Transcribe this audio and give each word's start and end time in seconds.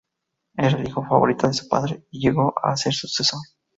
Era 0.57 0.69
el 0.79 0.87
hijo 0.87 1.03
favorito 1.05 1.45
de 1.45 1.53
su 1.53 1.67
padre 1.67 2.07
y 2.09 2.21
llegó 2.27 2.55
a 2.63 2.75
ser 2.75 2.91
su 2.91 3.07
sucesor. 3.07 3.41